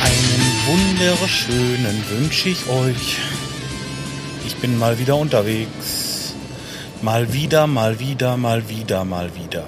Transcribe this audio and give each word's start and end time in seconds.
Einen 0.00 0.52
wunderschönen 0.66 2.04
wünsche 2.08 2.50
ich 2.50 2.68
euch. 2.68 3.18
Ich 4.46 4.56
bin 4.56 4.78
mal 4.78 4.98
wieder 4.98 5.16
unterwegs. 5.16 6.34
Mal 7.02 7.32
wieder, 7.32 7.66
mal 7.66 7.98
wieder, 7.98 8.36
mal 8.36 8.68
wieder, 8.68 9.04
mal 9.04 9.34
wieder. 9.34 9.64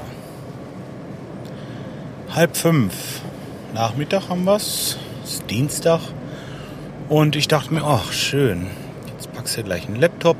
Halb 2.32 2.56
fünf. 2.56 2.94
Nachmittag 3.74 4.28
haben 4.28 4.44
wir's. 4.44 4.96
Es 5.24 5.34
ist 5.34 5.50
Dienstag. 5.50 6.00
Und 7.08 7.34
ich 7.34 7.48
dachte 7.48 7.74
mir, 7.74 7.82
ach 7.82 8.12
schön. 8.12 8.68
Jetzt 9.12 9.32
packst 9.32 9.56
du 9.56 9.64
gleich 9.64 9.86
einen 9.86 9.96
Laptop. 9.96 10.36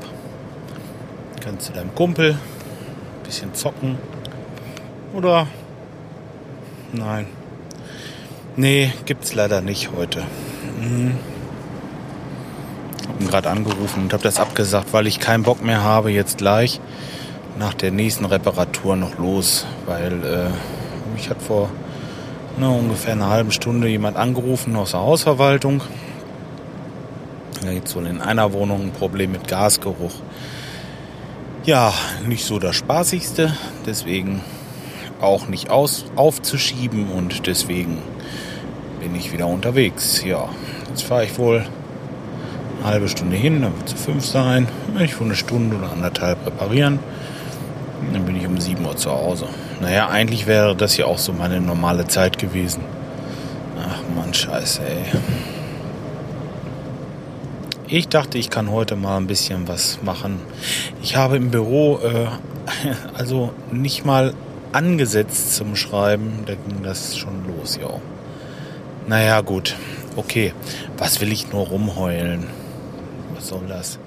Kannst 1.43 1.67
du 1.67 1.73
deinem 1.73 1.93
Kumpel 1.95 2.31
ein 2.31 3.23
bisschen 3.23 3.53
zocken. 3.53 3.97
Oder 5.13 5.47
Nein. 6.93 7.25
Nee, 8.55 8.91
gibt's 9.05 9.33
leider 9.33 9.61
nicht 9.61 9.91
heute. 9.95 10.23
Hm. 10.81 11.13
Hab 13.07 13.21
ihn 13.21 13.27
gerade 13.27 13.49
angerufen 13.49 14.03
und 14.03 14.13
habe 14.13 14.23
das 14.23 14.39
abgesagt, 14.39 14.91
weil 14.91 15.07
ich 15.07 15.19
keinen 15.19 15.43
Bock 15.43 15.63
mehr 15.63 15.83
habe, 15.83 16.11
jetzt 16.11 16.37
gleich 16.37 16.81
nach 17.57 17.73
der 17.73 17.91
nächsten 17.91 18.25
Reparatur 18.25 18.95
noch 18.95 19.17
los. 19.17 19.65
Weil 19.85 20.23
äh, 20.23 20.49
mich 21.15 21.29
hat 21.29 21.41
vor 21.41 21.69
ne, 22.57 22.69
ungefähr 22.69 23.13
einer 23.13 23.29
halben 23.29 23.51
Stunde 23.51 23.87
jemand 23.87 24.17
angerufen 24.17 24.75
aus 24.75 24.91
der 24.91 24.99
Hausverwaltung. 25.01 25.81
Da 27.63 27.71
gibt 27.71 27.95
wohl 27.95 28.07
in 28.07 28.21
einer 28.21 28.53
Wohnung 28.53 28.81
ein 28.81 28.91
Problem 28.91 29.31
mit 29.31 29.47
Gasgeruch. 29.47 30.13
Ja, 31.63 31.93
nicht 32.25 32.43
so 32.43 32.59
das 32.59 32.75
Spaßigste. 32.75 33.55
Deswegen 33.85 34.41
auch 35.21 35.47
nicht 35.47 35.69
aus, 35.69 36.05
aufzuschieben 36.15 37.11
und 37.11 37.47
deswegen 37.47 37.99
bin 38.99 39.15
ich 39.15 39.33
wieder 39.33 39.47
unterwegs. 39.47 40.23
Ja, 40.23 40.49
jetzt 40.89 41.03
fahre 41.03 41.25
ich 41.25 41.37
wohl 41.37 41.65
eine 42.79 42.85
halbe 42.85 43.09
Stunde 43.09 43.35
hin, 43.35 43.61
dann 43.61 43.75
wird 43.77 43.93
es 43.93 44.01
fünf 44.01 44.25
sein. 44.25 44.67
Ich 44.99 45.19
wohl 45.19 45.27
eine 45.27 45.35
Stunde 45.35 45.77
oder 45.77 45.91
anderthalb 45.91 46.45
reparieren. 46.45 46.99
Dann 48.13 48.25
bin 48.25 48.35
ich 48.35 48.47
um 48.47 48.59
7 48.59 48.83
Uhr 48.83 48.97
zu 48.97 49.11
Hause. 49.11 49.45
Naja, 49.79 50.07
eigentlich 50.09 50.47
wäre 50.47 50.75
das 50.75 50.97
ja 50.97 51.05
auch 51.05 51.19
so 51.19 51.33
meine 51.33 51.61
normale 51.61 52.07
Zeit 52.07 52.39
gewesen. 52.39 52.81
Ach 53.79 54.01
man, 54.15 54.33
scheiße, 54.33 54.81
ey. 54.81 55.19
Ich 57.87 58.07
dachte, 58.07 58.37
ich 58.37 58.49
kann 58.49 58.71
heute 58.71 58.95
mal 58.95 59.17
ein 59.17 59.27
bisschen 59.27 59.67
was 59.67 59.99
machen. 60.01 60.39
Ich 61.01 61.15
habe 61.15 61.35
im 61.35 61.51
Büro 61.51 61.99
äh, 61.99 62.27
also 63.17 63.51
nicht 63.71 64.05
mal 64.05 64.33
angesetzt 64.71 65.55
zum 65.55 65.75
Schreiben, 65.75 66.43
da 66.45 66.55
ging 66.55 66.83
das 66.83 67.17
schon 67.17 67.45
los, 67.47 67.77
ja. 67.81 67.89
Naja, 69.07 69.41
gut. 69.41 69.75
Okay. 70.15 70.53
Was 70.97 71.21
will 71.21 71.31
ich 71.31 71.51
nur 71.51 71.67
rumheulen? 71.67 72.47
Was 73.35 73.47
soll 73.47 73.65
das? 73.67 73.99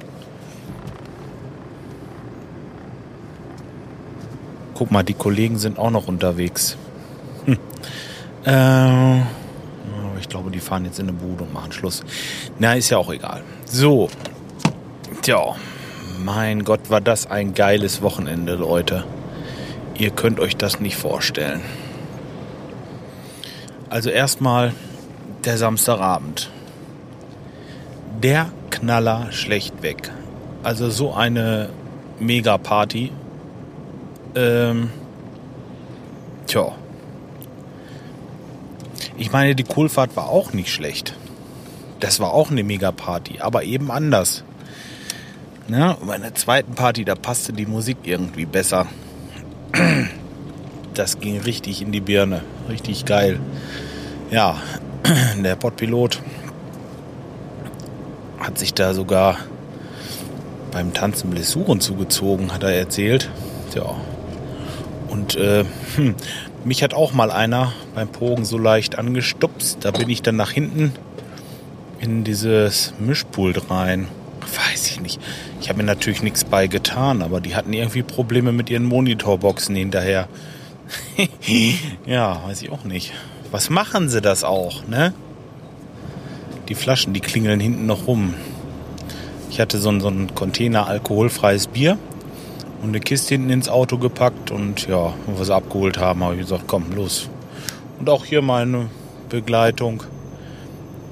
Guck 4.74 4.90
mal, 4.90 5.02
die 5.02 5.14
Kollegen 5.14 5.58
sind 5.58 5.78
auch 5.78 5.90
noch 5.90 6.08
unterwegs. 6.08 6.76
Hm. 7.46 7.58
Äh, 8.44 9.20
ich 10.20 10.28
glaube, 10.28 10.50
die 10.50 10.60
fahren 10.60 10.84
jetzt 10.84 10.98
in 10.98 11.08
eine 11.08 11.16
Bude 11.16 11.44
und 11.44 11.52
machen 11.52 11.72
Schluss. 11.72 12.02
Na, 12.58 12.74
ist 12.74 12.90
ja 12.90 12.98
auch 12.98 13.12
egal. 13.12 13.42
So. 13.66 14.10
Tja. 15.22 15.54
Mein 16.24 16.64
Gott, 16.64 16.90
war 16.90 17.00
das 17.00 17.26
ein 17.30 17.54
geiles 17.54 18.00
Wochenende, 18.00 18.54
Leute. 18.54 19.04
Ihr 19.96 20.10
könnt 20.10 20.40
euch 20.40 20.56
das 20.56 20.80
nicht 20.80 20.96
vorstellen. 20.96 21.60
Also 23.90 24.10
erstmal 24.10 24.72
der 25.44 25.56
Samstagabend. 25.56 26.50
Der 28.22 28.50
Knaller 28.70 29.30
schlecht 29.30 29.82
weg. 29.82 30.10
Also 30.64 30.90
so 30.90 31.12
eine 31.12 31.68
Mega-Party. 32.18 33.12
Ähm, 34.34 34.90
tja. 36.46 36.72
Ich 39.16 39.30
meine, 39.30 39.54
die 39.54 39.62
Kohlfahrt 39.62 40.16
war 40.16 40.28
auch 40.28 40.52
nicht 40.52 40.72
schlecht. 40.72 41.14
Das 42.00 42.18
war 42.18 42.32
auch 42.32 42.50
eine 42.50 42.64
Mega-Party, 42.64 43.40
aber 43.40 43.62
eben 43.62 43.92
anders. 43.92 44.42
Ja, 45.68 45.96
bei 46.04 46.18
der 46.18 46.34
zweiten 46.34 46.74
Party, 46.74 47.04
da 47.04 47.14
passte 47.14 47.52
die 47.52 47.66
Musik 47.66 47.98
irgendwie 48.02 48.44
besser. 48.44 48.86
Das 50.94 51.18
ging 51.18 51.40
richtig 51.40 51.82
in 51.82 51.90
die 51.90 52.00
Birne. 52.00 52.42
Richtig 52.68 53.04
geil. 53.04 53.40
Ja, 54.30 54.58
der 55.42 55.56
Pottpilot 55.56 56.20
hat 58.38 58.58
sich 58.58 58.74
da 58.74 58.94
sogar 58.94 59.38
beim 60.70 60.92
Tanzen 60.92 61.30
Blessuren 61.30 61.80
zugezogen, 61.80 62.52
hat 62.52 62.62
er 62.62 62.74
erzählt. 62.74 63.28
Ja. 63.74 63.96
Und 65.08 65.36
äh, 65.36 65.64
hm, 65.96 66.14
mich 66.64 66.82
hat 66.82 66.94
auch 66.94 67.12
mal 67.12 67.30
einer 67.30 67.72
beim 67.94 68.08
Pogen 68.08 68.44
so 68.44 68.58
leicht 68.58 68.98
angestupst. 68.98 69.78
Da 69.80 69.90
bin 69.90 70.08
ich 70.08 70.22
dann 70.22 70.36
nach 70.36 70.50
hinten 70.50 70.92
in 72.00 72.24
dieses 72.24 72.94
Mischpult 72.98 73.70
rein. 73.70 74.08
Ich 74.94 75.00
nicht. 75.00 75.20
Ich 75.60 75.68
habe 75.68 75.78
mir 75.78 75.84
natürlich 75.84 76.22
nichts 76.22 76.44
bei 76.44 76.68
getan, 76.68 77.22
aber 77.22 77.40
die 77.40 77.56
hatten 77.56 77.72
irgendwie 77.72 78.02
Probleme 78.02 78.52
mit 78.52 78.70
ihren 78.70 78.84
Monitorboxen 78.84 79.74
hinterher. 79.74 80.28
ja, 82.06 82.40
weiß 82.46 82.62
ich 82.62 82.70
auch 82.70 82.84
nicht. 82.84 83.12
Was 83.50 83.70
machen 83.70 84.08
sie 84.08 84.20
das 84.20 84.44
auch, 84.44 84.86
ne? 84.86 85.12
Die 86.68 86.74
Flaschen, 86.76 87.12
die 87.12 87.20
klingeln 87.20 87.58
hinten 87.60 87.86
noch 87.86 88.06
rum. 88.06 88.34
Ich 89.50 89.60
hatte 89.60 89.78
so 89.78 89.88
einen, 89.88 90.00
so 90.00 90.08
einen 90.08 90.34
Container 90.34 90.86
alkoholfreies 90.86 91.66
Bier 91.66 91.98
und 92.82 92.90
eine 92.90 93.00
Kiste 93.00 93.34
hinten 93.34 93.50
ins 93.50 93.68
Auto 93.68 93.98
gepackt 93.98 94.50
und 94.50 94.86
ja, 94.86 95.12
wo 95.26 95.38
wir 95.38 95.44
sie 95.44 95.54
abgeholt 95.54 95.98
haben, 95.98 96.22
habe 96.22 96.34
ich 96.34 96.42
gesagt, 96.42 96.64
komm, 96.66 96.92
los. 96.94 97.28
Und 97.98 98.08
auch 98.08 98.24
hier 98.24 98.42
meine 98.42 98.90
Begleitung, 99.28 100.04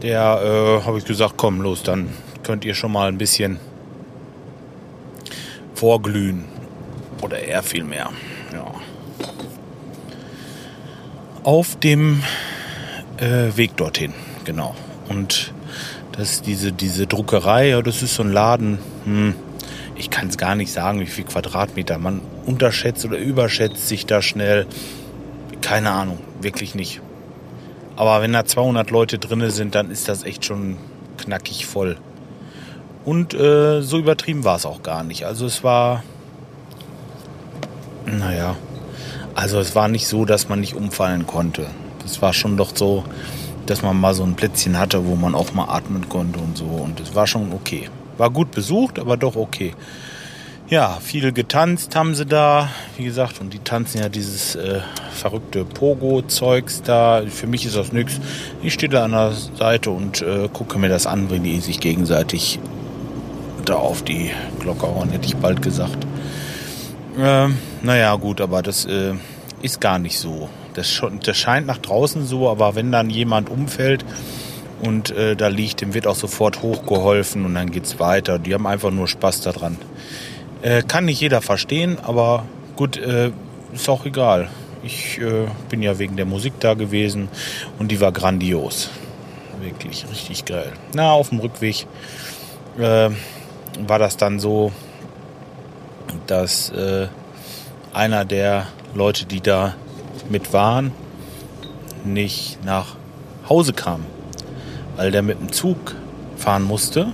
der 0.02 0.40
äh, 0.42 0.86
habe 0.86 0.98
ich 0.98 1.04
gesagt, 1.04 1.34
komm, 1.36 1.60
los, 1.60 1.82
dann 1.82 2.10
könnt 2.42 2.64
ihr 2.64 2.74
schon 2.74 2.92
mal 2.92 3.08
ein 3.08 3.18
bisschen 3.18 3.58
vorglühen. 5.82 6.44
Oder 7.22 7.40
er 7.40 7.64
vielmehr. 7.64 8.10
Ja. 8.52 8.72
Auf 11.42 11.74
dem 11.80 12.22
äh, 13.16 13.56
Weg 13.56 13.76
dorthin, 13.76 14.14
genau. 14.44 14.76
Und 15.08 15.52
das 16.12 16.40
diese, 16.40 16.70
diese 16.70 17.08
Druckerei, 17.08 17.70
ja, 17.70 17.82
das 17.82 18.00
ist 18.00 18.14
so 18.14 18.22
ein 18.22 18.30
Laden. 18.30 18.78
Hm, 19.06 19.34
ich 19.96 20.08
kann 20.08 20.28
es 20.28 20.38
gar 20.38 20.54
nicht 20.54 20.72
sagen, 20.72 21.00
wie 21.00 21.06
viel 21.06 21.24
Quadratmeter. 21.24 21.98
Man 21.98 22.20
unterschätzt 22.46 23.04
oder 23.04 23.18
überschätzt 23.18 23.88
sich 23.88 24.06
da 24.06 24.22
schnell. 24.22 24.68
Keine 25.62 25.90
Ahnung, 25.90 26.18
wirklich 26.40 26.76
nicht. 26.76 27.00
Aber 27.96 28.22
wenn 28.22 28.32
da 28.32 28.44
200 28.44 28.92
Leute 28.92 29.18
drin 29.18 29.50
sind, 29.50 29.74
dann 29.74 29.90
ist 29.90 30.08
das 30.08 30.22
echt 30.22 30.44
schon 30.44 30.76
knackig 31.18 31.66
voll. 31.66 31.96
Und 33.04 33.34
äh, 33.34 33.82
so 33.82 33.98
übertrieben 33.98 34.44
war 34.44 34.56
es 34.56 34.66
auch 34.66 34.82
gar 34.82 35.02
nicht. 35.02 35.24
Also 35.24 35.46
es 35.46 35.64
war, 35.64 36.02
naja, 38.06 38.56
also 39.34 39.58
es 39.58 39.74
war 39.74 39.88
nicht 39.88 40.06
so, 40.06 40.24
dass 40.24 40.48
man 40.48 40.60
nicht 40.60 40.74
umfallen 40.74 41.26
konnte. 41.26 41.66
Es 42.04 42.22
war 42.22 42.32
schon 42.32 42.56
doch 42.56 42.76
so, 42.76 43.04
dass 43.66 43.82
man 43.82 44.00
mal 44.00 44.14
so 44.14 44.22
ein 44.22 44.34
Plätzchen 44.34 44.78
hatte, 44.78 45.06
wo 45.06 45.16
man 45.16 45.34
auch 45.34 45.52
mal 45.52 45.68
atmen 45.68 46.08
konnte 46.08 46.38
und 46.38 46.56
so. 46.56 46.64
Und 46.64 47.00
es 47.00 47.14
war 47.14 47.26
schon 47.26 47.52
okay. 47.52 47.88
War 48.18 48.30
gut 48.30 48.50
besucht, 48.50 48.98
aber 48.98 49.16
doch 49.16 49.36
okay. 49.36 49.74
Ja, 50.68 50.98
viel 51.02 51.32
getanzt 51.32 51.96
haben 51.96 52.14
sie 52.14 52.24
da, 52.24 52.70
wie 52.96 53.04
gesagt, 53.04 53.40
und 53.40 53.52
die 53.52 53.58
tanzen 53.58 54.00
ja 54.00 54.08
dieses 54.08 54.54
äh, 54.54 54.80
verrückte 55.12 55.64
Pogo-Zeugs 55.64 56.82
da. 56.82 57.22
Für 57.28 57.46
mich 57.46 57.66
ist 57.66 57.76
das 57.76 57.92
nichts. 57.92 58.20
Ich 58.62 58.72
stehe 58.74 58.88
da 58.88 59.04
an 59.04 59.10
der 59.12 59.32
Seite 59.32 59.90
und 59.90 60.22
äh, 60.22 60.48
gucke 60.50 60.78
mir 60.78 60.88
das 60.88 61.06
an, 61.06 61.30
wenn 61.30 61.42
die 61.42 61.60
sich 61.60 61.80
gegenseitig 61.80 62.58
da 63.68 63.76
auf 63.76 64.02
die 64.02 64.30
Glocke 64.60 64.86
hauen, 64.86 65.10
hätte 65.10 65.26
ich 65.26 65.36
bald 65.36 65.62
gesagt. 65.62 66.06
Ähm, 67.18 67.58
naja, 67.82 68.14
gut, 68.16 68.40
aber 68.40 68.62
das 68.62 68.84
äh, 68.86 69.14
ist 69.60 69.80
gar 69.80 69.98
nicht 69.98 70.18
so. 70.18 70.48
Das, 70.74 71.02
das 71.24 71.36
scheint 71.36 71.66
nach 71.66 71.78
draußen 71.78 72.24
so, 72.24 72.48
aber 72.48 72.74
wenn 72.74 72.90
dann 72.90 73.10
jemand 73.10 73.50
umfällt 73.50 74.04
und 74.80 75.10
äh, 75.10 75.36
da 75.36 75.48
liegt, 75.48 75.80
dem 75.80 75.94
wird 75.94 76.06
auch 76.06 76.16
sofort 76.16 76.62
hochgeholfen 76.62 77.44
und 77.44 77.54
dann 77.54 77.70
geht's 77.70 78.00
weiter. 78.00 78.38
Die 78.38 78.54
haben 78.54 78.66
einfach 78.66 78.90
nur 78.90 79.06
Spaß 79.06 79.42
daran. 79.42 79.76
Äh, 80.62 80.82
kann 80.82 81.04
nicht 81.04 81.20
jeder 81.20 81.42
verstehen, 81.42 81.98
aber 82.02 82.44
gut, 82.76 82.96
äh, 82.96 83.30
ist 83.72 83.88
auch 83.88 84.06
egal. 84.06 84.48
Ich 84.82 85.20
äh, 85.20 85.46
bin 85.68 85.82
ja 85.82 85.98
wegen 85.98 86.16
der 86.16 86.26
Musik 86.26 86.54
da 86.60 86.74
gewesen 86.74 87.28
und 87.78 87.88
die 87.92 88.00
war 88.00 88.12
grandios. 88.12 88.90
Wirklich 89.60 90.06
richtig 90.10 90.44
geil. 90.44 90.72
Na, 90.94 91.12
auf 91.12 91.28
dem 91.28 91.38
Rückweg 91.38 91.86
äh, 92.78 93.10
war 93.86 93.98
das 93.98 94.16
dann 94.16 94.38
so, 94.38 94.72
dass 96.26 96.70
äh, 96.70 97.08
einer 97.92 98.24
der 98.24 98.66
Leute, 98.94 99.26
die 99.26 99.40
da 99.40 99.74
mit 100.28 100.52
waren, 100.52 100.92
nicht 102.04 102.64
nach 102.64 102.96
Hause 103.48 103.72
kam, 103.72 104.04
weil 104.96 105.10
der 105.10 105.22
mit 105.22 105.40
dem 105.40 105.52
Zug 105.52 105.94
fahren 106.36 106.62
musste 106.62 107.08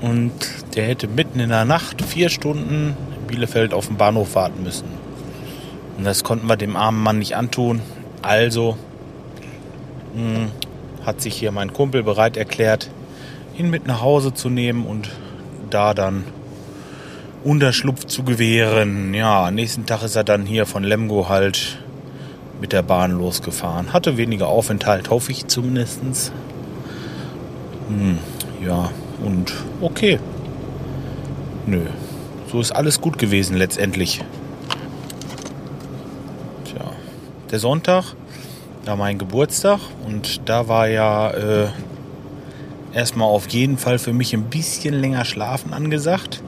und 0.00 0.32
der 0.74 0.86
hätte 0.86 1.08
mitten 1.08 1.40
in 1.40 1.48
der 1.48 1.64
Nacht 1.64 2.02
vier 2.02 2.28
Stunden 2.28 2.96
in 3.20 3.26
Bielefeld 3.26 3.72
auf 3.72 3.86
dem 3.86 3.96
Bahnhof 3.96 4.34
warten 4.34 4.62
müssen. 4.62 4.86
Und 5.96 6.04
das 6.04 6.24
konnten 6.24 6.46
wir 6.48 6.56
dem 6.56 6.76
armen 6.76 7.02
Mann 7.02 7.18
nicht 7.18 7.36
antun. 7.36 7.80
Also 8.20 8.76
mh, 10.14 10.36
hm, 10.36 10.50
hat 11.06 11.20
sich 11.20 11.34
hier 11.34 11.52
mein 11.52 11.72
Kumpel 11.72 12.02
bereit 12.02 12.36
erklärt, 12.36 12.90
ihn 13.56 13.70
mit 13.70 13.86
nach 13.86 14.00
Hause 14.02 14.34
zu 14.34 14.48
nehmen 14.48 14.86
und 14.86 15.10
da 15.72 15.94
dann 15.94 16.24
Unterschlupf 17.44 18.06
zu 18.06 18.22
gewähren. 18.22 19.14
Ja, 19.14 19.50
nächsten 19.50 19.86
Tag 19.86 20.02
ist 20.02 20.16
er 20.16 20.24
dann 20.24 20.46
hier 20.46 20.66
von 20.66 20.84
Lemgo 20.84 21.28
halt 21.28 21.78
mit 22.60 22.72
der 22.72 22.82
Bahn 22.82 23.10
losgefahren. 23.12 23.92
Hatte 23.92 24.16
weniger 24.16 24.46
Aufenthalt, 24.46 25.10
hoffe 25.10 25.32
ich 25.32 25.48
zumindest. 25.48 26.32
Hm, 27.88 28.18
ja, 28.64 28.90
und 29.24 29.52
okay. 29.80 30.20
Nö, 31.66 31.80
so 32.50 32.60
ist 32.60 32.72
alles 32.72 33.00
gut 33.00 33.18
gewesen 33.18 33.56
letztendlich. 33.56 34.22
Tja, 36.64 36.92
der 37.50 37.58
Sonntag, 37.58 38.04
da 38.84 38.96
mein 38.96 39.18
Geburtstag 39.18 39.80
und 40.06 40.48
da 40.48 40.68
war 40.68 40.88
ja 40.88 41.30
äh, 41.30 41.68
erstmal 42.94 43.28
auf 43.28 43.48
jeden 43.48 43.78
Fall 43.78 43.98
für 43.98 44.12
mich 44.12 44.34
ein 44.34 44.44
bisschen 44.44 44.94
länger 44.94 45.24
schlafen 45.24 45.72
angesagt. 45.72 46.42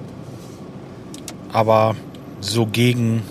Aber 1.52 1.94
so 2.41 2.67
gegen 2.67 3.23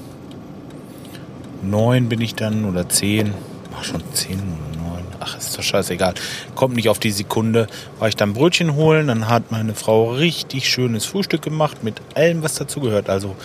neun 1.62 2.10
bin 2.10 2.22
ich 2.22 2.36
dann 2.36 2.66
oder 2.66 2.90
zehn, 2.90 3.34
ach 3.78 3.84
schon 3.84 4.02
zehn 4.14 4.40
oder 4.40 4.82
neun, 4.82 5.04
ach 5.20 5.38
ist 5.38 5.58
doch 5.58 5.64
scheißegal, 5.64 6.14
kommt 6.56 6.76
nicht 6.76 6.90
auf 6.90 7.00
die 7.00 7.12
Sekunde, 7.12 7.68
war 8.00 8.08
ich 8.08 8.16
dann 8.16 8.34
Brötchen 8.34 8.76
holen, 8.76 9.08
dann 9.08 9.28
hat 9.28 9.52
meine 9.52 9.76
Frau 9.76 10.12
richtig 10.12 10.70
schönes 10.70 11.06
Frühstück 11.06 11.42
gemacht 11.42 11.84
mit 11.84 12.02
allem, 12.16 12.44
was 12.44 12.56
dazu 12.56 12.80
gehört, 12.80 13.10
also 13.10 13.36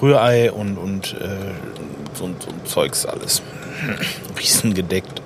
Rührei 0.00 0.50
und, 0.50 0.78
und 0.78 1.14
äh, 1.20 1.28
so, 2.14 2.24
so 2.38 2.50
ein 2.50 2.66
Zeugs 2.66 3.06
alles. 3.06 3.42
Riesen 4.38 4.74
gedeckt, 4.74 5.22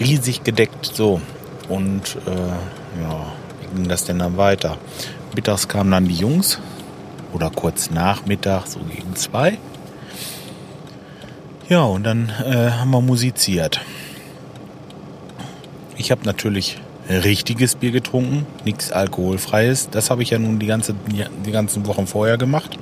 riesig 0.00 0.44
gedeckt, 0.44 0.90
so. 0.94 1.20
Und 1.68 2.16
äh, 2.26 2.77
ja, 3.00 3.26
wie 3.60 3.76
ging 3.76 3.88
das 3.88 4.04
denn 4.04 4.18
dann 4.18 4.36
weiter? 4.36 4.78
Mittags 5.34 5.68
kamen 5.68 5.90
dann 5.90 6.08
die 6.08 6.14
Jungs 6.14 6.58
oder 7.32 7.50
kurz 7.50 7.90
nach 7.90 8.26
Mittag, 8.26 8.66
so 8.66 8.80
gegen 8.80 9.14
zwei. 9.16 9.58
Ja, 11.68 11.82
und 11.82 12.04
dann 12.04 12.32
äh, 12.44 12.70
haben 12.70 12.90
wir 12.90 13.02
musiziert. 13.02 13.80
Ich 15.96 16.10
habe 16.10 16.24
natürlich 16.24 16.78
richtiges 17.08 17.74
Bier 17.74 17.90
getrunken, 17.90 18.46
nichts 18.64 18.92
alkoholfreies. 18.92 19.90
Das 19.90 20.10
habe 20.10 20.22
ich 20.22 20.30
ja 20.30 20.38
nun 20.38 20.58
die, 20.58 20.66
ganze, 20.66 20.94
die 21.44 21.50
ganzen 21.50 21.86
Wochen 21.86 22.06
vorher 22.06 22.38
gemacht. 22.38 22.78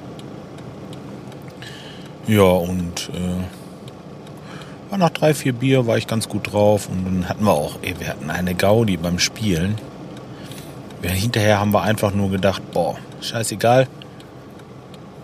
Ja, 2.27 2.43
und 2.43 3.11
äh, 3.15 4.97
nach 4.97 5.11
drei, 5.11 5.35
vier 5.35 5.53
Bier 5.53 5.87
war 5.87 5.97
ich 5.97 6.07
ganz 6.07 6.29
gut 6.29 6.53
drauf. 6.53 6.89
Und 6.89 7.05
dann 7.05 7.29
hatten 7.29 7.45
wir 7.45 7.53
auch, 7.53 7.79
ey, 7.83 7.95
wir 7.99 8.09
hatten 8.09 8.31
eine 8.31 8.55
Gaudi 8.55 8.97
beim 8.97 9.19
Spielen. 9.19 9.77
Hinterher 11.11 11.61
haben 11.61 11.73
wir 11.73 11.83
einfach 11.83 12.15
nur 12.15 12.31
gedacht, 12.31 12.63
boah, 12.73 12.97
scheißegal. 13.21 13.89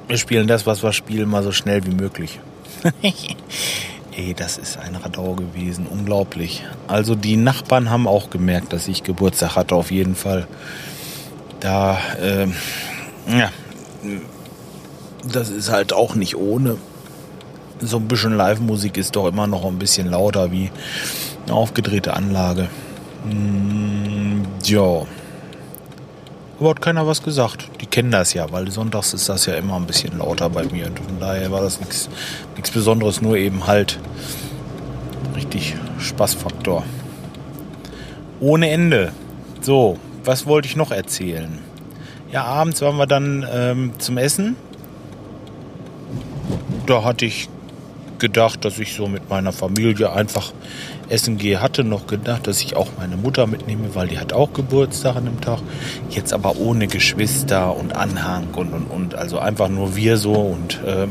Wir 0.08 0.16
spielen 0.18 0.46
das, 0.46 0.66
was 0.66 0.82
wir 0.82 0.92
spielen, 0.92 1.28
mal 1.28 1.42
so 1.42 1.52
schnell 1.52 1.84
wie 1.86 1.94
möglich. 1.94 2.40
Ey, 4.14 4.34
das 4.34 4.58
ist 4.58 4.76
ein 4.78 4.94
Radau 4.94 5.34
gewesen. 5.34 5.86
Unglaublich. 5.86 6.64
Also 6.86 7.14
die 7.14 7.36
Nachbarn 7.36 7.88
haben 7.88 8.06
auch 8.06 8.28
gemerkt, 8.28 8.72
dass 8.72 8.88
ich 8.88 9.04
Geburtstag 9.04 9.56
hatte, 9.56 9.74
auf 9.74 9.90
jeden 9.90 10.14
Fall. 10.14 10.46
Da, 11.60 11.98
äh, 12.20 12.46
ja, 13.26 13.50
das 15.30 15.48
ist 15.48 15.70
halt 15.70 15.92
auch 15.92 16.14
nicht 16.14 16.36
ohne. 16.36 16.76
So 17.80 17.96
ein 17.96 18.08
bisschen 18.08 18.36
Live-Musik 18.36 18.96
ist 18.96 19.16
doch 19.16 19.26
immer 19.26 19.46
noch 19.46 19.64
ein 19.64 19.78
bisschen 19.78 20.10
lauter 20.10 20.52
wie 20.52 20.70
eine 21.46 21.54
aufgedrehte 21.54 22.14
Anlage. 22.14 22.68
Mm, 23.24 24.42
ja. 24.64 25.06
Aber 26.62 26.70
hat 26.70 26.80
keiner 26.80 27.08
was 27.08 27.24
gesagt. 27.24 27.68
Die 27.80 27.86
kennen 27.86 28.12
das 28.12 28.34
ja, 28.34 28.52
weil 28.52 28.70
sonntags 28.70 29.14
ist 29.14 29.28
das 29.28 29.46
ja 29.46 29.54
immer 29.54 29.74
ein 29.74 29.84
bisschen 29.84 30.18
lauter 30.18 30.48
bei 30.48 30.62
mir. 30.62 30.86
Und 30.86 31.00
von 31.00 31.18
daher 31.18 31.50
war 31.50 31.60
das 31.60 31.80
nichts 31.80 32.70
Besonderes, 32.72 33.20
nur 33.20 33.36
eben 33.36 33.66
halt 33.66 33.98
richtig 35.34 35.74
Spaßfaktor. 35.98 36.84
Ohne 38.38 38.70
Ende. 38.70 39.10
So, 39.60 39.98
was 40.22 40.46
wollte 40.46 40.68
ich 40.68 40.76
noch 40.76 40.92
erzählen? 40.92 41.58
Ja, 42.30 42.44
abends 42.44 42.80
waren 42.80 42.96
wir 42.96 43.08
dann 43.08 43.44
ähm, 43.52 43.94
zum 43.98 44.16
Essen. 44.16 44.54
Da 46.86 47.02
hatte 47.02 47.24
ich 47.24 47.48
gedacht, 48.22 48.64
dass 48.64 48.78
ich 48.78 48.94
so 48.94 49.08
mit 49.08 49.28
meiner 49.28 49.52
Familie 49.52 50.12
einfach 50.12 50.52
essen 51.08 51.36
gehe. 51.36 51.60
Hatte 51.60 51.82
noch 51.82 52.06
gedacht, 52.06 52.46
dass 52.46 52.62
ich 52.62 52.76
auch 52.76 52.86
meine 52.96 53.16
Mutter 53.16 53.46
mitnehme, 53.46 53.94
weil 53.94 54.06
die 54.08 54.18
hat 54.18 54.32
auch 54.32 54.52
Geburtstag 54.52 55.16
an 55.16 55.26
dem 55.26 55.40
Tag. 55.40 55.58
Jetzt 56.08 56.32
aber 56.32 56.56
ohne 56.56 56.86
Geschwister 56.86 57.76
und 57.76 57.94
Anhang 57.94 58.46
und 58.54 58.72
und 58.72 58.84
und. 58.84 59.14
Also 59.16 59.40
einfach 59.40 59.68
nur 59.68 59.96
wir 59.96 60.16
so 60.16 60.34
und 60.34 60.80
äh, 60.86 61.08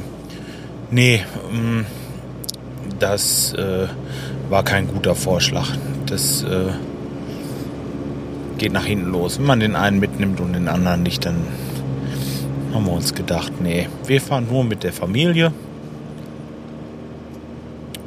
nee, 0.90 1.22
mm, 1.52 1.82
das 2.98 3.54
äh, 3.54 3.88
war 4.50 4.64
kein 4.64 4.88
guter 4.88 5.14
Vorschlag. 5.14 5.68
Das 6.06 6.44
äh, 6.44 6.72
geht 8.58 8.72
nach 8.72 8.86
hinten 8.86 9.12
los. 9.12 9.38
Wenn 9.38 9.48
man 9.48 9.60
den 9.60 9.76
einen 9.76 10.00
mitnimmt 10.00 10.40
und 10.40 10.54
den 10.54 10.70
anderen 10.70 11.04
nicht, 11.04 11.26
dann 11.26 11.36
haben 12.74 12.86
wir 12.86 12.94
uns 12.94 13.14
gedacht, 13.14 13.52
nee, 13.62 13.90
wir 14.08 14.22
fahren 14.22 14.48
nur 14.50 14.64
mit 14.64 14.84
der 14.84 14.94
Familie. 14.94 15.52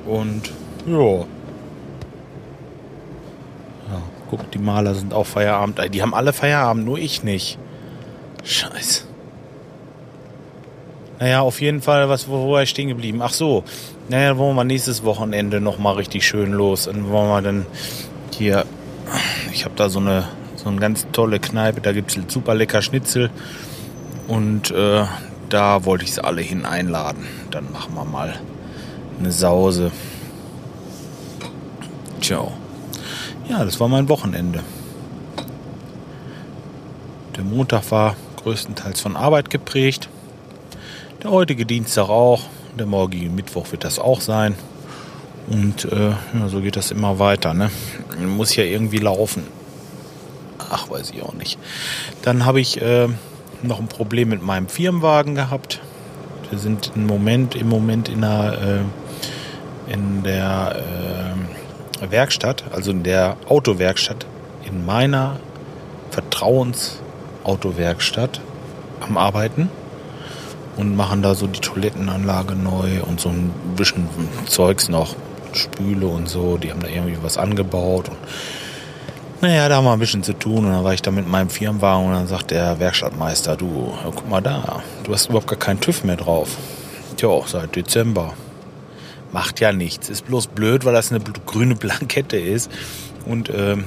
Und 0.07 0.51
ja, 0.87 1.25
Guck, 4.31 4.51
die 4.51 4.59
Maler 4.59 4.95
sind 4.95 5.13
auch 5.13 5.27
Feierabend. 5.27 5.81
Die 5.93 6.03
haben 6.03 6.15
alle 6.15 6.33
Feierabend, 6.33 6.85
nur 6.85 6.99
ich 6.99 7.23
nicht. 7.23 7.59
Scheiße. 8.43 9.05
Naja, 11.21 11.41
auf 11.41 11.61
jeden 11.61 11.81
Fall, 11.81 12.09
was, 12.09 12.29
wo, 12.29 12.45
wo 12.45 12.53
war 12.53 12.63
ich 12.63 12.71
stehen 12.71 12.89
geblieben? 12.89 13.23
Ach 13.23 13.33
so, 13.33 13.65
naja, 14.09 14.37
wollen 14.37 14.57
wir 14.57 14.65
nächstes 14.65 15.05
Wochenende 15.05 15.61
nochmal 15.61 15.95
richtig 15.95 16.27
schön 16.27 16.53
los. 16.53 16.85
Dann 16.85 17.11
wollen 17.11 17.29
wir 17.29 17.43
dann 17.43 17.67
hier, 18.33 18.65
ich 19.53 19.65
habe 19.65 19.77
da 19.77 19.89
so 19.89 20.01
eine, 20.01 20.25
so 20.57 20.69
eine 20.69 20.81
ganz 20.81 21.07
tolle 21.13 21.39
Kneipe, 21.39 21.81
da 21.81 21.93
gibt 21.93 22.17
es 22.17 22.33
super 22.33 22.55
lecker 22.55 22.83
Schnitzel. 22.83 23.31
Und 24.27 24.71
äh, 24.71 25.05
da 25.49 25.85
wollte 25.85 26.05
ich 26.05 26.15
sie 26.15 26.25
alle 26.25 26.43
hin 26.43 26.67
einladen. 26.67 27.27
Dann 27.51 27.71
machen 27.73 27.95
wir 27.95 28.05
mal 28.05 28.35
eine 29.19 29.33
Sause. 29.33 29.93
Ciao. 32.21 32.53
Ja, 33.49 33.65
das 33.65 33.79
war 33.81 33.89
mein 33.89 34.09
Wochenende. 34.09 34.61
Der 37.37 37.45
Montag 37.45 37.91
war 37.91 38.17
größtenteils 38.43 39.01
von 39.01 39.17
Arbeit 39.17 39.51
geprägt. 39.51 40.09
Der 41.23 41.31
heutige 41.31 41.67
Dienstag 41.67 42.09
auch. 42.09 42.43
Der 42.79 42.87
morgige 42.87 43.29
Mittwoch 43.31 43.71
wird 43.71 43.85
das 43.85 43.99
auch 43.99 44.21
sein. 44.21 44.55
Und 45.49 45.85
äh, 45.93 46.11
ja, 46.11 46.49
so 46.49 46.61
geht 46.61 46.77
das 46.77 46.91
immer 46.91 47.19
weiter. 47.19 47.55
Ne? 47.55 47.71
Muss 48.19 48.57
ja 48.57 48.65
irgendwie 48.65 48.99
laufen. 48.99 49.45
Ach, 50.59 50.91
weiß 50.91 51.11
ich 51.11 51.23
auch 51.23 51.35
nicht. 51.35 51.59
Dann 52.23 52.47
habe 52.47 52.61
ich 52.61 52.81
äh, 52.81 53.09
noch 53.63 53.81
ein 53.81 53.89
Problem 53.89 54.29
mit 54.29 54.43
meinem 54.43 54.69
Firmenwagen 54.69 55.35
gehabt. 55.35 55.81
Wir 56.51 56.59
sind 56.59 56.93
im 56.95 57.07
Moment, 57.07 57.55
im 57.55 57.69
Moment 57.69 58.09
in 58.09 58.21
der, 58.23 58.59
äh, 58.83 59.04
in 59.87 60.23
der 60.23 60.77
äh, 62.03 62.11
Werkstatt, 62.11 62.65
also 62.73 62.91
in 62.91 63.03
der 63.03 63.37
Autowerkstatt, 63.49 64.27
in 64.65 64.85
meiner 64.85 65.37
Vertrauensautowerkstatt 66.11 68.41
am 69.01 69.17
Arbeiten 69.17 69.71
und 70.77 70.97
machen 70.97 71.23
da 71.23 71.35
so 71.35 71.47
die 71.47 71.61
Toilettenanlage 71.61 72.55
neu 72.55 73.03
und 73.03 73.21
so 73.21 73.29
ein 73.29 73.53
bisschen 73.77 74.09
Zeugs 74.47 74.89
noch, 74.89 75.15
Spüle 75.53 76.07
und 76.07 76.29
so, 76.29 76.57
die 76.57 76.71
haben 76.71 76.81
da 76.81 76.89
irgendwie 76.89 77.19
was 77.23 77.39
angebaut 77.39 78.09
und 78.09 78.19
naja, 79.41 79.69
da 79.69 79.77
haben 79.77 79.85
wir 79.85 79.93
ein 79.93 79.99
bisschen 79.99 80.23
zu 80.23 80.33
tun 80.33 80.65
und 80.65 80.73
dann 80.73 80.85
war 80.85 80.95
ich 80.95 81.03
da 81.03 81.11
mit 81.11 81.29
meinem 81.29 81.51
Firmenwagen 81.51 82.07
und 82.07 82.13
dann 82.13 82.27
sagt 82.27 82.51
der 82.51 82.81
Werkstattmeister, 82.81 83.57
du, 83.57 83.93
guck 84.03 84.29
mal 84.29 84.41
da, 84.41 84.83
du 85.03 85.13
hast 85.13 85.27
überhaupt 85.27 85.49
gar 85.49 85.59
keinen 85.59 85.81
TÜV 85.81 86.05
mehr 86.05 86.17
drauf. 86.17 86.57
Tja, 87.17 87.41
seit 87.47 87.77
Dezember. 87.77 88.33
Macht 89.35 89.59
ja 89.59 89.73
nichts. 89.73 90.09
Ist 90.09 90.27
bloß 90.27 90.47
blöd, 90.47 90.85
weil 90.85 90.93
das 90.93 91.11
eine 91.11 91.19
grüne 91.45 91.75
Blankette 91.75 92.37
ist. 92.37 92.71
Und 93.27 93.51
ähm, 93.53 93.83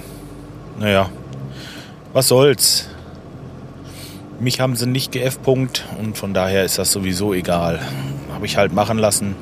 naja, 0.78 1.10
was 2.12 2.28
soll's. 2.28 2.90
Mich 4.42 4.60
haben 4.60 4.76
sie 4.76 4.88
nicht 4.88 5.14
geF-Punkt 5.14 5.86
und 6.00 6.18
von 6.18 6.34
daher 6.34 6.66
ist 6.66 6.78
das 6.78 6.92
sowieso 6.92 7.34
egal. 7.34 7.80
Habe 8.34 8.46
ich 8.46 8.58
halt 8.58 8.74
machen 8.74 8.98
lassen. 8.98 9.36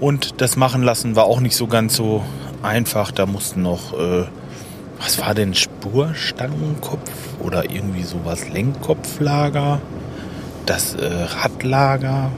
Und 0.00 0.40
das 0.40 0.56
machen 0.56 0.82
lassen 0.82 1.14
war 1.14 1.24
auch 1.24 1.40
nicht 1.40 1.56
so 1.56 1.66
ganz 1.66 1.94
so 1.94 2.24
einfach, 2.62 3.10
da 3.10 3.26
mussten 3.26 3.60
noch, 3.60 3.92
äh, 3.92 4.24
was 4.98 5.18
war 5.18 5.34
denn, 5.34 5.52
Spurstangenkopf 5.54 7.10
oder 7.40 7.70
irgendwie 7.70 8.02
sowas, 8.02 8.48
Lenkkopflager, 8.48 9.82
das 10.64 10.94
äh, 10.94 11.06
Radlager. 11.06 12.30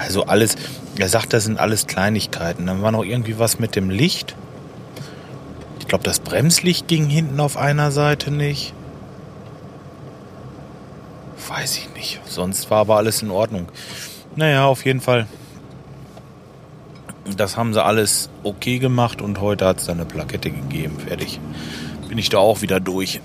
Also 0.00 0.24
alles, 0.24 0.56
er 0.98 1.08
sagt, 1.08 1.32
das 1.32 1.44
sind 1.44 1.58
alles 1.58 1.86
Kleinigkeiten. 1.86 2.66
Dann 2.66 2.82
war 2.82 2.90
noch 2.90 3.04
irgendwie 3.04 3.38
was 3.38 3.58
mit 3.58 3.76
dem 3.76 3.90
Licht. 3.90 4.34
Ich 5.78 5.86
glaube, 5.86 6.04
das 6.04 6.20
Bremslicht 6.20 6.88
ging 6.88 7.08
hinten 7.08 7.38
auf 7.40 7.56
einer 7.56 7.90
Seite 7.90 8.30
nicht. 8.30 8.72
Weiß 11.48 11.76
ich 11.76 11.94
nicht. 11.94 12.20
Sonst 12.26 12.70
war 12.70 12.78
aber 12.78 12.96
alles 12.96 13.22
in 13.22 13.30
Ordnung. 13.30 13.68
Naja, 14.36 14.66
auf 14.66 14.84
jeden 14.84 15.00
Fall. 15.00 15.26
Das 17.36 17.56
haben 17.56 17.74
sie 17.74 17.84
alles 17.84 18.30
okay 18.42 18.78
gemacht 18.78 19.20
und 19.20 19.40
heute 19.40 19.66
hat 19.66 19.78
es 19.78 19.86
dann 19.86 19.98
eine 19.98 20.06
Plakette 20.06 20.50
gegeben. 20.50 20.98
Fertig. 20.98 21.40
Bin 22.08 22.18
ich 22.18 22.28
da 22.28 22.38
auch 22.38 22.62
wieder 22.62 22.80
durch. 22.80 23.20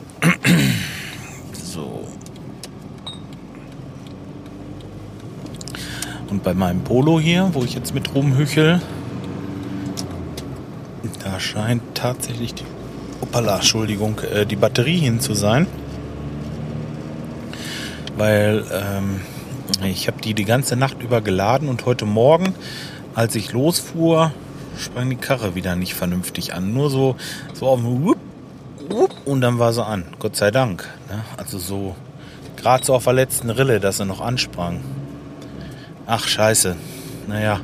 so. 1.53 2.07
Und 6.35 6.43
bei 6.43 6.53
meinem 6.53 6.81
Polo 6.81 7.17
hier, 7.17 7.49
wo 7.53 7.63
ich 7.63 7.73
jetzt 7.73 7.93
mit 7.93 8.13
rumhüchel, 8.13 8.81
da 11.23 11.39
scheint 11.39 11.81
tatsächlich 11.93 12.53
die, 12.53 12.65
opala, 13.21 13.55
Entschuldigung, 13.55 14.19
äh, 14.19 14.45
die 14.45 14.57
Batterie 14.57 14.97
hin 14.97 15.21
zu 15.21 15.33
sein 15.33 15.65
weil 18.17 18.63
ähm, 18.71 19.21
ich 19.83 20.07
habe 20.07 20.21
die 20.21 20.33
die 20.33 20.45
ganze 20.45 20.75
Nacht 20.75 21.01
über 21.01 21.21
geladen 21.21 21.69
und 21.69 21.85
heute 21.85 22.05
Morgen, 22.05 22.53
als 23.13 23.35
ich 23.35 23.51
losfuhr, 23.51 24.31
sprang 24.77 25.09
die 25.09 25.15
Karre 25.15 25.55
wieder 25.55 25.75
nicht 25.75 25.93
vernünftig 25.93 26.53
an. 26.53 26.73
Nur 26.73 26.89
so, 26.89 27.15
so 27.53 27.67
auf 27.67 27.79
dem 27.79 28.05
Wupp, 28.05 28.17
Wupp, 28.89 29.11
und 29.25 29.41
dann 29.41 29.59
war 29.59 29.73
sie 29.73 29.85
an. 29.85 30.05
Gott 30.19 30.35
sei 30.35 30.51
Dank. 30.51 30.87
Ne? 31.09 31.23
Also 31.37 31.59
so, 31.59 31.95
gerade 32.57 32.85
so 32.85 32.93
auf 32.93 33.05
der 33.05 33.13
letzten 33.13 33.49
Rille, 33.49 33.79
dass 33.79 33.97
sie 33.97 34.05
noch 34.05 34.21
ansprang. 34.21 34.81
Ach, 36.07 36.27
scheiße. 36.27 36.75
Naja, 37.27 37.59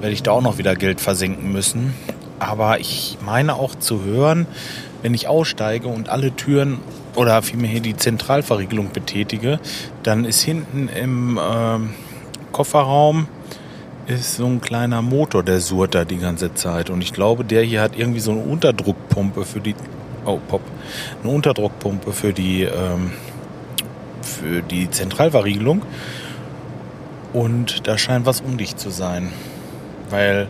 werde 0.00 0.12
ich 0.12 0.22
da 0.22 0.32
auch 0.32 0.42
noch 0.42 0.58
wieder 0.58 0.74
Geld 0.74 1.00
versenken 1.00 1.52
müssen. 1.52 1.94
Aber 2.40 2.80
ich 2.80 3.18
meine 3.24 3.54
auch 3.54 3.74
zu 3.74 4.02
hören, 4.02 4.46
wenn 5.02 5.14
ich 5.14 5.28
aussteige 5.28 5.88
und 5.88 6.08
alle 6.08 6.34
Türen 6.34 6.78
oder 7.14 7.42
vielmehr 7.42 7.70
hier 7.70 7.80
die 7.80 7.96
Zentralverriegelung 7.96 8.90
betätige, 8.92 9.60
dann 10.02 10.24
ist 10.24 10.40
hinten 10.40 10.88
im 10.88 11.38
äh, 11.38 11.78
Kofferraum 12.52 13.28
ist 14.06 14.36
so 14.36 14.46
ein 14.46 14.60
kleiner 14.60 15.02
Motor, 15.02 15.44
der 15.44 15.60
surrt 15.60 15.94
da 15.94 16.04
die 16.04 16.18
ganze 16.18 16.52
Zeit. 16.54 16.90
Und 16.90 17.00
ich 17.02 17.12
glaube, 17.12 17.44
der 17.44 17.62
hier 17.62 17.80
hat 17.80 17.96
irgendwie 17.96 18.20
so 18.20 18.32
eine 18.32 18.40
Unterdruckpumpe 18.40 19.44
für 19.44 19.60
die. 19.60 19.76
Oh, 20.24 20.40
Pop. 20.48 20.62
Eine 21.22 21.32
Unterdruckpumpe 21.32 22.12
für 22.12 22.32
die, 22.32 22.62
ähm, 22.62 23.12
für 24.22 24.62
die 24.62 24.90
Zentralverriegelung. 24.90 25.82
Und 27.32 27.86
da 27.86 27.96
scheint 27.96 28.26
was 28.26 28.40
undicht 28.40 28.78
zu 28.78 28.90
sein. 28.90 29.32
Weil 30.10 30.48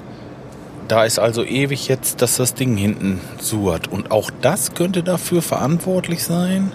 da 0.88 1.04
ist 1.04 1.18
also 1.18 1.44
ewig 1.44 1.88
jetzt, 1.88 2.22
dass 2.22 2.36
das 2.36 2.54
Ding 2.54 2.76
hinten 2.76 3.20
suert. 3.40 3.88
Und 3.88 4.10
auch 4.10 4.30
das 4.40 4.74
könnte 4.74 5.02
dafür 5.02 5.42
verantwortlich 5.42 6.24
sein, 6.24 6.72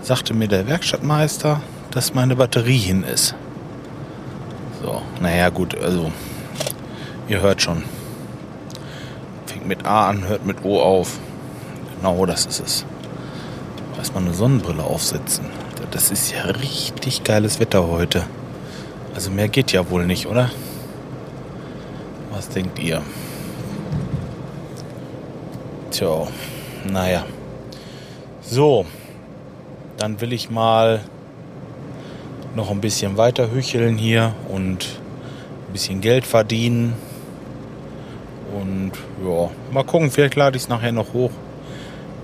sagte 0.00 0.34
mir 0.34 0.48
der 0.48 0.66
Werkstattmeister, 0.66 1.60
dass 1.92 2.14
meine 2.14 2.36
Batterie 2.36 2.78
hin 2.78 3.04
ist. 3.04 3.34
So, 4.82 5.02
naja, 5.20 5.50
gut, 5.50 5.76
also, 5.80 6.10
ihr 7.28 7.40
hört 7.40 7.62
schon. 7.62 7.84
Fängt 9.46 9.68
mit 9.68 9.86
A 9.86 10.08
an, 10.08 10.26
hört 10.26 10.44
mit 10.44 10.64
O 10.64 10.80
auf. 10.80 11.18
Genau 11.96 12.26
das 12.26 12.46
ist 12.46 12.60
es. 12.60 12.86
Erstmal 13.96 14.24
eine 14.24 14.34
Sonnenbrille 14.34 14.82
aufsetzen. 14.82 15.44
Das 15.92 16.10
ist 16.10 16.32
ja 16.32 16.42
richtig 16.44 17.22
geiles 17.22 17.60
Wetter 17.60 17.86
heute. 17.86 18.24
Also 19.14 19.30
mehr 19.30 19.48
geht 19.48 19.72
ja 19.72 19.88
wohl 19.90 20.06
nicht, 20.06 20.26
oder? 20.26 20.50
Was 22.32 22.48
denkt 22.48 22.78
ihr? 22.78 23.02
Tja, 25.90 26.26
naja. 26.90 27.24
So, 28.40 28.86
dann 29.98 30.20
will 30.20 30.32
ich 30.32 30.50
mal 30.50 31.00
noch 32.56 32.70
ein 32.70 32.80
bisschen 32.80 33.16
weiter 33.16 33.50
hücheln 33.50 33.98
hier 33.98 34.34
und 34.48 34.98
ein 35.68 35.72
bisschen 35.72 36.00
Geld 36.00 36.26
verdienen. 36.26 36.94
Und 38.58 38.92
ja, 39.24 39.50
mal 39.72 39.84
gucken, 39.84 40.10
vielleicht 40.10 40.34
lade 40.34 40.56
ich 40.56 40.64
es 40.64 40.68
nachher 40.68 40.92
noch 40.92 41.12
hoch. 41.12 41.30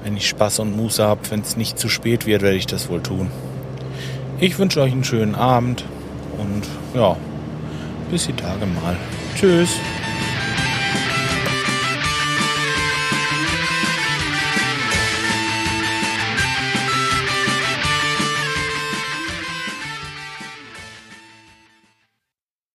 Wenn 0.04 0.16
ich 0.16 0.28
Spaß 0.28 0.60
und 0.60 0.76
Muße 0.76 1.04
habe, 1.04 1.20
wenn 1.30 1.40
es 1.40 1.56
nicht 1.56 1.78
zu 1.78 1.88
spät 1.88 2.26
wird, 2.26 2.42
werde 2.42 2.56
ich 2.56 2.66
das 2.66 2.88
wohl 2.88 3.02
tun. 3.02 3.30
Ich 4.40 4.58
wünsche 4.58 4.80
euch 4.80 4.92
einen 4.92 5.04
schönen 5.04 5.34
Abend 5.34 5.84
und 6.38 6.62
ja, 6.94 7.16
bis 8.10 8.26
die 8.26 8.32
Tage 8.32 8.66
mal. 8.66 8.96
Tschüss. 9.36 9.78